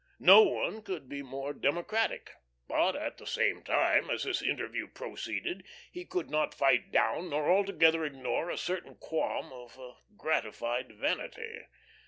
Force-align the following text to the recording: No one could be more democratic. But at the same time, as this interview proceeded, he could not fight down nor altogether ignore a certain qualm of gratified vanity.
No 0.17 0.41
one 0.41 0.81
could 0.81 1.07
be 1.07 1.21
more 1.21 1.53
democratic. 1.53 2.31
But 2.67 2.95
at 2.95 3.19
the 3.19 3.27
same 3.27 3.61
time, 3.61 4.09
as 4.09 4.23
this 4.23 4.41
interview 4.41 4.87
proceeded, 4.87 5.63
he 5.91 6.05
could 6.05 6.27
not 6.27 6.55
fight 6.55 6.91
down 6.91 7.29
nor 7.29 7.51
altogether 7.51 8.03
ignore 8.03 8.49
a 8.49 8.57
certain 8.57 8.95
qualm 8.95 9.53
of 9.53 9.77
gratified 10.17 10.91
vanity. 10.93 11.65